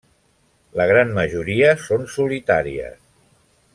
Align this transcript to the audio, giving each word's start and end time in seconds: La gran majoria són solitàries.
La 0.79 0.87
gran 0.91 1.11
majoria 1.17 1.75
són 1.83 2.09
solitàries. 2.15 2.99